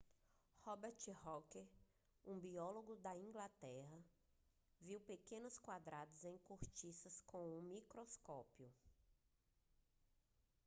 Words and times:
robert 0.67 0.99
hooke 1.23 1.61
um 2.25 2.39
biólogo 2.39 2.95
da 2.95 3.13
inglaterra 3.15 3.99
viu 4.81 4.99
pequenos 4.99 5.59
quadrados 5.59 6.23
em 6.25 6.39
cortiça 6.39 7.07
com 7.27 7.59
um 7.59 7.61
microscópio 7.61 8.73